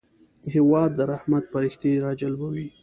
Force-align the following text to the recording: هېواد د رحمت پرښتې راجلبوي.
هېواد 0.53 0.89
د 0.95 0.99
رحمت 1.11 1.43
پرښتې 1.53 1.91
راجلبوي. 2.05 2.67